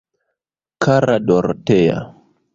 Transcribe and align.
Kara 0.83 1.17
Dorotea! 1.27 1.97